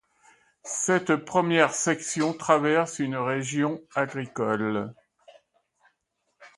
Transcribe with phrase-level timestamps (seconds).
[0.65, 4.91] Cette première section traverse une région agricole.